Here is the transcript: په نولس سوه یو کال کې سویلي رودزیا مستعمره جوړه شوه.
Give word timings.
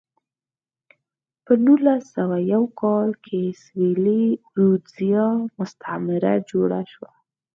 په 1.45 1.53
نولس 1.65 2.03
سوه 2.15 2.37
یو 2.53 2.63
کال 2.81 3.09
کې 3.25 3.41
سویلي 3.63 4.25
رودزیا 4.59 5.27
مستعمره 5.57 6.33
جوړه 6.49 6.81
شوه. 6.91 7.11